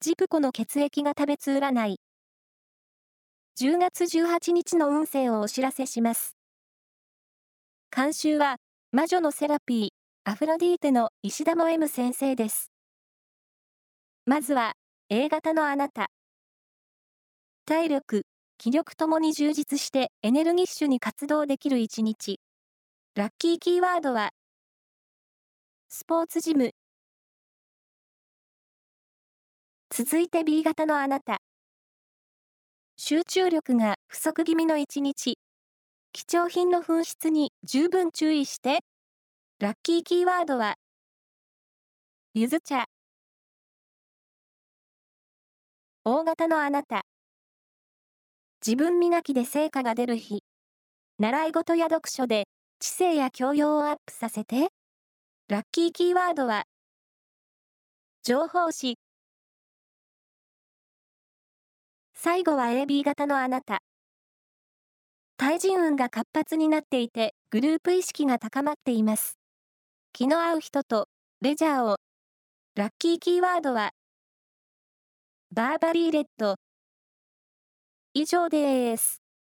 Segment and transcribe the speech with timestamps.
[0.00, 2.00] ジプコの血液が食べつ占い。
[3.58, 6.36] 10月18日の運勢をお知らせします。
[7.90, 8.56] 監修は、
[8.92, 9.88] 魔女のセラピー、
[10.30, 12.70] アフロディーテの石田も M 先生です。
[14.26, 14.74] まずは、
[15.08, 16.08] A 型のあなた。
[17.64, 18.26] 体力、
[18.58, 22.38] 気力ともに充実してエネルギッシュに活動できる一日。
[23.14, 24.32] ラッキーキーワードは、
[25.88, 26.72] スポーツジム。
[29.98, 31.38] 続いて B 型のあなた。
[32.98, 35.38] 集中力が不足気味の一日。
[36.12, 38.80] 貴重品の紛失に十分注意して。
[39.58, 40.74] ラッキーキーワードは、
[42.34, 42.84] ゆず茶。
[46.04, 47.00] 大型のあなた。
[48.60, 50.42] 自分磨きで成果が出る日。
[51.18, 52.44] 習い事や読書で
[52.80, 54.68] 知性や教養をアップさせて。
[55.48, 56.64] ラッキーキーワードは、
[58.22, 58.98] 情報誌。
[62.26, 63.84] 最後は AB 型のあなた。
[65.36, 69.38] 対人運が活発になっていて、グループ意識が高まっています。
[70.12, 71.06] 気の合う人と、
[71.40, 71.98] レジャーを。
[72.74, 73.92] ラッキーキーワードは、
[75.52, 76.56] バーバリーレッド。
[78.12, 79.25] 以上です。